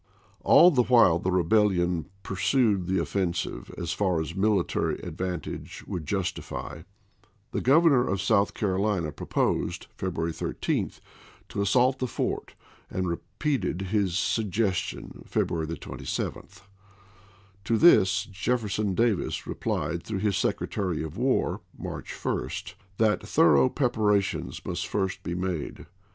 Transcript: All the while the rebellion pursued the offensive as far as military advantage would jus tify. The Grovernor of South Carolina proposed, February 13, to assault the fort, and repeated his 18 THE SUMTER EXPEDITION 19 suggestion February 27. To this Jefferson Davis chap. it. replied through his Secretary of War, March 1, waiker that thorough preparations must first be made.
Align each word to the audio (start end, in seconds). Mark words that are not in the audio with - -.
All 0.39 0.71
the 0.71 0.81
while 0.81 1.19
the 1.19 1.29
rebellion 1.29 2.07
pursued 2.23 2.87
the 2.87 2.97
offensive 2.99 3.71
as 3.77 3.93
far 3.93 4.19
as 4.19 4.33
military 4.33 4.97
advantage 5.01 5.83
would 5.85 6.07
jus 6.07 6.31
tify. 6.33 6.85
The 7.51 7.61
Grovernor 7.61 8.11
of 8.11 8.19
South 8.19 8.55
Carolina 8.55 9.11
proposed, 9.11 9.85
February 9.95 10.33
13, 10.33 10.93
to 11.49 11.61
assault 11.61 11.99
the 11.99 12.07
fort, 12.07 12.55
and 12.89 13.07
repeated 13.07 13.81
his 13.91 14.05
18 14.05 14.05
THE 14.05 14.09
SUMTER 14.09 14.09
EXPEDITION 14.65 14.99
19 15.09 15.11
suggestion 15.23 15.23
February 15.27 15.77
27. 15.77 16.43
To 17.65 17.77
this 17.77 18.25
Jefferson 18.25 18.95
Davis 18.95 19.35
chap. 19.35 19.45
it. 19.45 19.49
replied 19.51 20.03
through 20.03 20.17
his 20.17 20.35
Secretary 20.35 21.03
of 21.03 21.15
War, 21.15 21.61
March 21.77 22.13
1, 22.19 22.37
waiker 22.37 22.51
that 22.97 23.21
thorough 23.27 23.69
preparations 23.69 24.65
must 24.65 24.87
first 24.87 25.21
be 25.21 25.35
made. 25.35 25.85